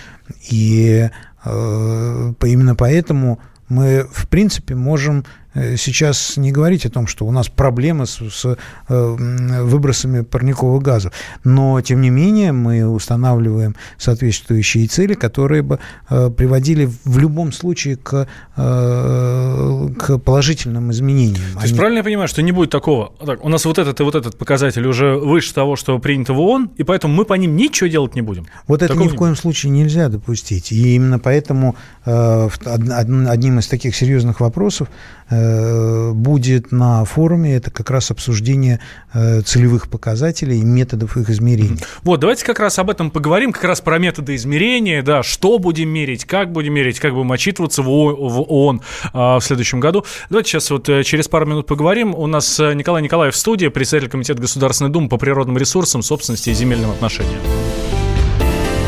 [0.50, 1.09] И
[1.44, 7.48] именно поэтому мы, в принципе, можем Э, сейчас не говорить о том, что у нас
[7.48, 8.57] проблемы с, с
[8.88, 9.16] э,
[9.62, 11.12] выбросами парниковых газов,
[11.44, 15.78] но тем не менее мы устанавливаем соответствующие цели, которые бы
[16.09, 21.42] э, приводили в любом случае к, к положительным изменениям.
[21.55, 21.78] То есть Они...
[21.78, 24.38] правильно я понимаю, что не будет такого, так, у нас вот этот и вот этот
[24.38, 28.14] показатель уже выше того, что принято в ООН, и поэтому мы по ним ничего делать
[28.14, 28.46] не будем.
[28.66, 33.94] Вот Такого это ни в коем случае нельзя допустить, и именно поэтому одним из таких
[33.96, 34.88] серьезных вопросов
[35.22, 38.80] Э, будет на форуме, это как раз обсуждение
[39.12, 41.78] э, целевых показателей и методов их измерения.
[42.03, 45.89] Вот, давайте как раз об этом поговорим, как раз про методы измерения, да, что будем
[45.89, 50.05] мерить, как будем мерить, как будем отчитываться в ООН а, в следующем году.
[50.28, 52.14] Давайте сейчас вот э, через пару минут поговорим.
[52.14, 56.55] У нас Николай Николаев в студии, председатель Комитета Государственной Думы по природным ресурсам, собственности и
[56.55, 57.41] земельным отношениям.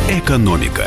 [0.09, 0.87] Экономика.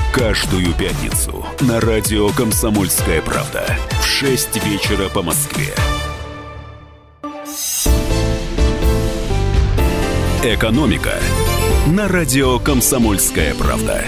[0.13, 5.73] Каждую пятницу на радио «Комсомольская правда» в 6 вечера по Москве.
[10.43, 11.13] «Экономика»
[11.87, 14.03] на радио «Комсомольская правда».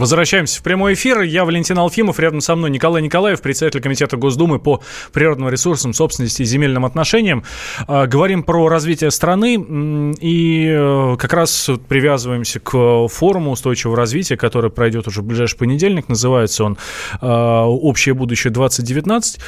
[0.00, 1.20] Возвращаемся в прямой эфир.
[1.20, 4.80] Я Валентин Алфимов, рядом со мной Николай Николаев, председатель Комитета Госдумы по
[5.12, 7.44] природным ресурсам, собственности и земельным отношениям.
[7.86, 14.70] А, говорим про развитие страны и э, как раз привязываемся к форуму устойчивого развития, который
[14.70, 16.08] пройдет уже в ближайший понедельник.
[16.08, 16.78] Называется он
[17.20, 19.38] а, «Общее будущее 2019».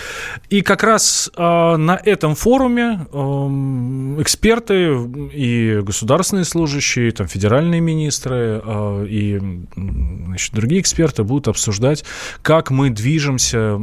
[0.51, 4.99] И как раз а, на этом форуме эм, эксперты
[5.33, 8.63] и государственные служащие, там, федеральные министры
[9.09, 9.41] и
[10.43, 12.05] значит, другие эксперты будут обсуждать,
[12.43, 13.79] как мы движемся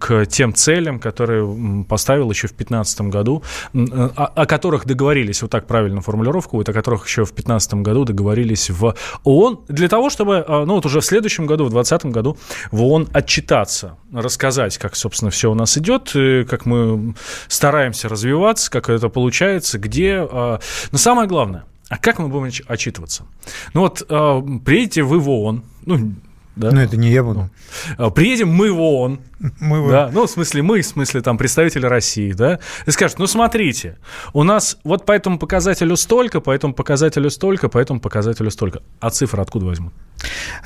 [0.00, 3.42] к тем целям, которые поставил еще в 2015 году,
[3.74, 8.04] о, о которых договорились, вот так правильно формулировку, вот о которых еще в 2015 году
[8.04, 8.94] договорились в
[9.24, 12.38] ООН, для того, чтобы, а, ну вот уже в следующем году, в 2020 году
[12.72, 16.14] в ООН отчитаться, рассказать, как, собственно, все у нас идет,
[16.48, 17.14] как мы
[17.48, 20.26] стараемся развиваться, как это получается, где.
[20.30, 23.24] А, но самое главное– а как мы будем отчитываться?
[23.72, 25.64] Ну вот э, приедете вы в ООН,
[25.96, 26.12] ну,
[26.56, 26.70] да?
[26.70, 27.48] Ну, это не я буду.
[27.96, 29.20] Ну, приедем мы в ООН.
[29.60, 29.90] Мы в...
[29.90, 33.98] Да, ну, в смысле мы, в смысле там представители России, да, и скажут, ну, смотрите,
[34.32, 38.82] у нас вот по этому показателю столько, по этому показателю столько, по этому показателю столько.
[39.00, 39.92] А цифры откуда возьмут?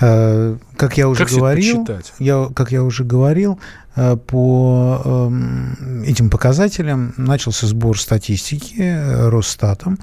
[0.00, 1.86] Э, как я уже как говорил,
[2.18, 3.58] я, как я уже говорил,
[3.94, 9.98] Э, по эм, этим показателям начался сбор статистики э, Росстатом,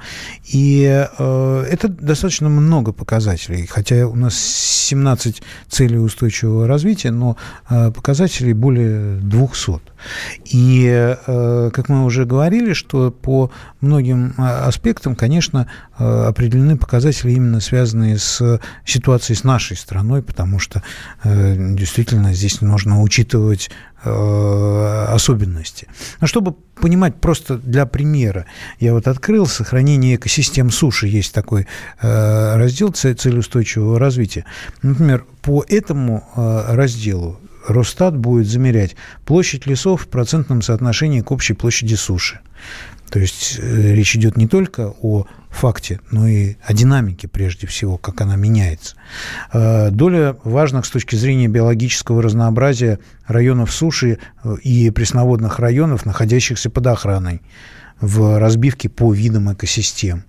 [0.45, 9.17] и это достаточно много показателей, хотя у нас 17 целей устойчивого развития, но показателей более
[9.17, 9.81] 200.
[10.45, 13.51] И, как мы уже говорили, что по
[13.81, 20.83] многим аспектам, конечно, определены показатели именно связанные с ситуацией с нашей страной, потому что
[21.23, 23.69] действительно здесь нужно учитывать
[24.01, 25.87] Э, особенности.
[26.21, 28.45] Но чтобы понимать просто для примера,
[28.79, 31.67] я вот открыл сохранение экосистем суши, есть такой
[32.01, 34.45] э, раздел цель устойчивого развития.
[34.83, 38.95] Например, по этому э, разделу Росстат будет замерять
[39.25, 42.39] площадь лесов в процентном соотношении к общей площади суши.
[43.09, 47.97] То есть э, речь идет не только о факте, но и о динамике прежде всего,
[47.97, 48.95] как она меняется.
[49.51, 56.69] Э, доля важных с точки зрения биологического разнообразия районов суши э, и пресноводных районов, находящихся
[56.69, 57.41] под охраной
[57.99, 60.23] в разбивке по видам экосистем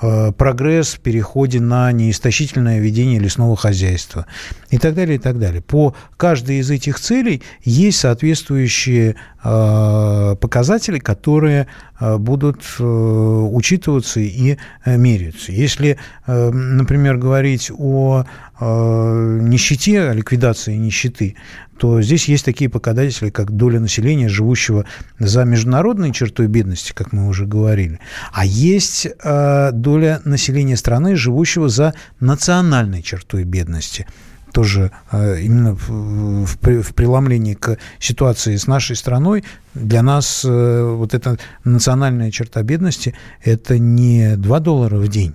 [0.00, 4.26] прогресс в переходе на неистощительное ведение лесного хозяйства
[4.70, 5.60] и так далее, и так далее.
[5.60, 11.66] По каждой из этих целей есть соответствующие э, показатели, которые
[11.98, 15.52] э, будут учитываться и меряться.
[15.52, 18.24] Если, например, говорить о
[18.60, 21.36] нищете, о ликвидации нищеты,
[21.78, 24.84] то здесь есть такие показатели, как доля населения, живущего
[25.18, 28.00] за международной чертой бедности, как мы уже говорили,
[28.32, 34.06] а есть э, доля населения страны, живущего за национальной чертой бедности.
[34.52, 39.44] Тоже э, именно в, в, преломлении к ситуации с нашей страной
[39.74, 45.34] для нас э, вот эта национальная черта бедности это не 2 доллара в день,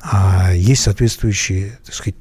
[0.00, 2.16] а есть соответствующие так сказать,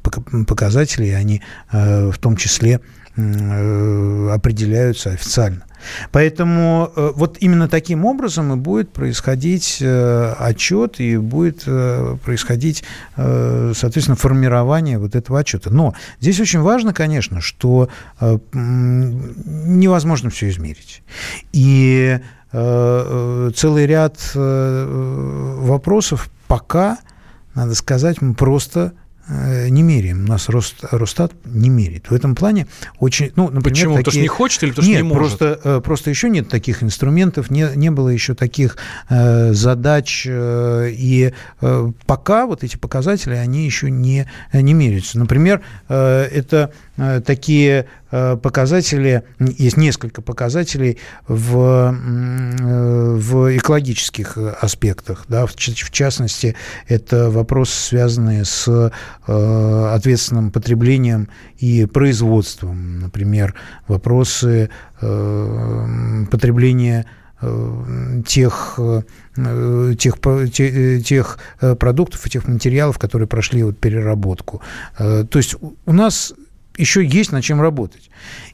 [0.47, 1.41] показатели, и они
[1.71, 2.81] э, в том числе
[3.17, 5.65] Э, определяются официально.
[6.13, 11.65] Поэтому э, вот именно таким образом и будет происходить отчет и будет
[12.23, 15.71] происходить, соответственно, формирование вот этого отчета.
[15.71, 17.89] Но здесь очень важно, конечно, что
[18.53, 21.03] невозможно все измерить.
[21.51, 22.19] И
[22.51, 26.97] целый ряд вопросов пока,
[27.55, 28.93] надо сказать, мы просто
[29.27, 30.25] Э, не меряем.
[30.25, 32.09] У нас Рост, Росстат не меряет.
[32.09, 32.67] В этом плане
[32.99, 33.31] очень...
[33.35, 33.95] Ну, например, Почему?
[33.95, 34.03] Такие...
[34.03, 35.39] Потому что не хочет или потому нет, что не может?
[35.39, 38.77] Просто, э, просто еще нет таких инструментов, не, не было еще таких
[39.09, 40.25] э, задач.
[40.27, 45.19] Э, и э, пока вот эти показатели, они еще не, не меряются.
[45.19, 46.73] Например, э, это
[47.25, 55.25] такие э, показатели, есть несколько показателей в, э, в экологических аспектах.
[55.27, 56.55] Да, в, в частности,
[56.87, 58.91] это вопросы, связанные с
[59.25, 62.99] ответственным потреблением и производством.
[62.99, 63.55] Например,
[63.87, 64.69] вопросы
[64.99, 67.05] потребления
[68.27, 68.79] тех,
[69.97, 70.15] тех,
[71.03, 71.39] тех
[71.79, 74.61] продуктов и тех материалов, которые прошли вот переработку.
[74.97, 76.33] То есть у нас
[76.77, 78.09] еще есть над чем работать.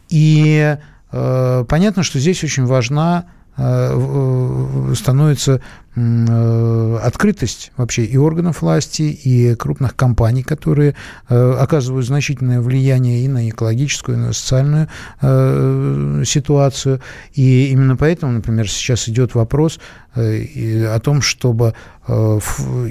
[0.10, 0.78] И
[1.12, 3.26] э, понятно, что здесь очень важна
[3.58, 5.62] становится
[5.96, 10.96] э, открытость вообще и органов власти, и крупных компаний, которые
[11.28, 14.88] э, оказывают значительное влияние и на экологическую, и на социальную
[15.22, 17.02] э, ситуацию.
[17.34, 19.80] И именно поэтому, например, сейчас идет вопрос
[20.14, 21.74] э, о том, чтобы
[22.08, 22.14] э,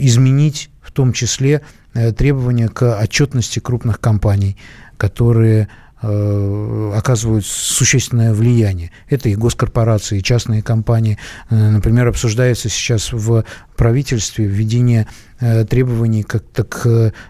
[0.00, 1.62] изменить в том числе
[1.94, 4.56] э, требования к отчетности крупных компаний
[4.96, 5.66] которые э,
[6.96, 8.90] оказывают существенное влияние.
[9.08, 11.18] Это и госкорпорации, и частные компании.
[11.50, 13.44] Э, например, обсуждается сейчас в
[13.76, 16.86] правительстве введение э, требований как так,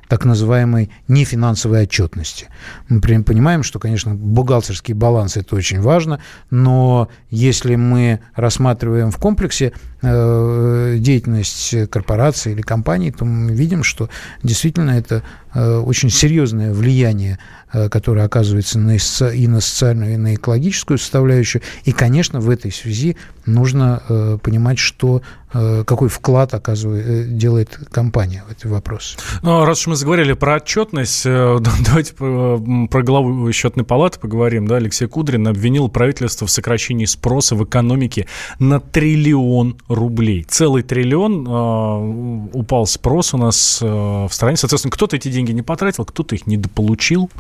[0.08, 2.48] так называемой нефинансовой отчетности.
[2.88, 9.72] Мы понимаем, что, конечно, бухгалтерский баланс– это очень важно, но если мы рассматриваем в комплексе
[10.02, 14.08] деятельность корпорации или компании, то мы видим, что
[14.42, 15.22] действительно это
[15.54, 17.38] очень серьезное влияние
[17.72, 21.62] Э, которая оказывается на, и на социальную, и на экологическую составляющую.
[21.84, 25.45] И, конечно, в этой связи нужно э, понимать, что Э,
[25.86, 29.16] какой вклад оказывает, э, делает компания в этот вопрос.
[29.42, 34.66] Ну, раз уж мы заговорили про отчетность, э, давайте про главу счетной палаты поговорим.
[34.66, 34.76] Да?
[34.76, 38.26] Алексей Кудрин обвинил правительство в сокращении спроса в экономике
[38.58, 40.44] на триллион рублей.
[40.48, 44.56] Целый триллион э, упал спрос у нас э, в стране.
[44.56, 47.30] Соответственно, кто-то эти деньги не потратил, кто-то их недополучил.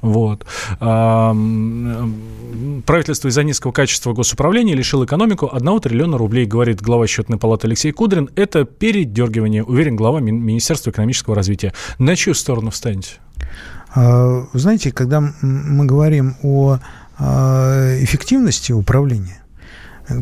[0.00, 0.46] Вот.
[0.80, 1.34] Э,
[2.86, 7.92] правительство из-за низкого качества госуправления лишило экономику 1 триллиона рублей, говорит глава счетной палаты Алексей
[7.92, 11.72] Кудрин, это передергивание, уверен глава Министерства экономического развития.
[11.98, 13.14] На чью сторону встанете?
[13.94, 16.78] А, знаете, когда мы говорим о
[17.18, 19.40] а, эффективности управления,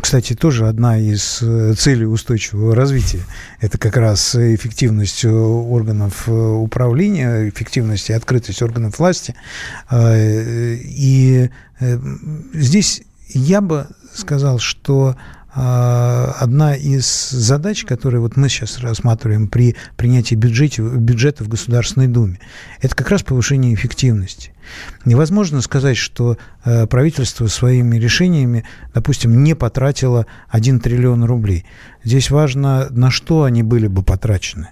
[0.03, 3.23] кстати, тоже одна из э, целей устойчивого развития.
[3.61, 9.35] Это как раз эффективность органов э, управления, эффективность и открытость органов власти.
[9.89, 11.49] А, и
[11.81, 11.99] э,
[12.53, 15.17] здесь я бы сказал, что
[15.61, 22.39] одна из задач, которые вот мы сейчас рассматриваем при принятии бюджета, бюджета в Государственной Думе,
[22.81, 24.53] это как раз повышение эффективности.
[25.05, 31.65] Невозможно сказать, что э, правительство своими решениями, допустим, не потратило 1 триллион рублей.
[32.05, 34.69] Здесь важно, на что они были бы потрачены.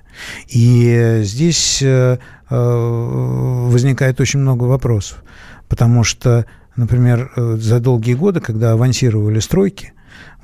[0.48, 2.18] И здесь э,
[2.48, 5.24] э, возникает очень много вопросов,
[5.68, 9.92] потому что, например, за долгие годы, когда авансировали стройки–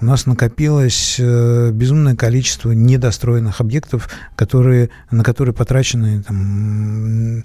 [0.03, 7.45] у нас накопилось э, безумное количество недостроенных объектов, которые, на которые потрачены, там,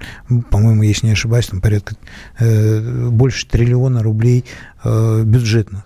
[0.49, 1.95] по-моему, если не ошибаюсь, там порядка
[2.39, 4.43] э, больше триллиона рублей
[4.83, 5.83] э, бюджетных.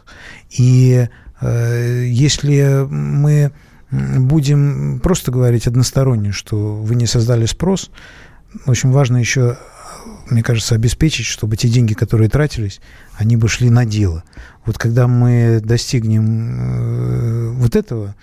[0.49, 1.07] И
[1.43, 3.51] если мы
[3.81, 7.89] будем просто говорить односторонне, что вы не создали спрос,
[8.65, 9.57] очень важно еще
[10.31, 12.79] мне кажется, обеспечить, чтобы те деньги, которые тратились,
[13.15, 14.23] они бы шли на дело.
[14.65, 18.15] Вот когда мы достигнем э, вот этого,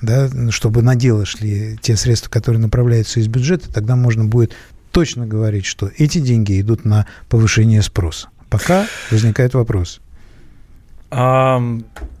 [0.00, 4.54] да, чтобы на дело шли те средства, которые направляются из бюджета, тогда можно будет
[4.90, 8.28] точно говорить, что эти деньги идут на повышение спроса.
[8.50, 10.00] Пока возникает вопрос.
[11.10, 11.62] А,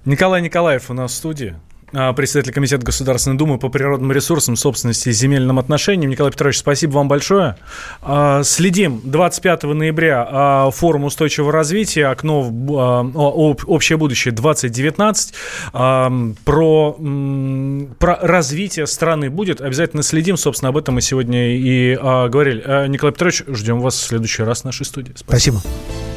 [0.04, 1.56] Николай Николаев у нас в студии.
[1.94, 6.10] А, председатель Комитета Государственной Думы по природным ресурсам, собственности и земельным отношениям.
[6.10, 7.56] Николай Петрович, спасибо вам большое.
[8.00, 9.00] А, следим.
[9.04, 15.34] 25 ноября а, форум устойчивого развития, окно в общее будущее 2019.
[15.72, 16.96] Про,
[17.98, 19.60] про развитие страны будет.
[19.60, 20.36] Обязательно следим.
[20.36, 22.88] Собственно, об этом мы сегодня и говорили.
[22.88, 25.12] Николай Петрович, ждем вас в следующий раз в нашей студии.
[25.16, 25.58] Спасибо.
[25.58, 26.12] спасибо.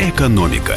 [0.00, 0.76] Экономика.